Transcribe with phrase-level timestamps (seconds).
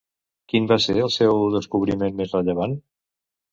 [0.53, 2.77] Quin va ser el seu descobriment més rellevant?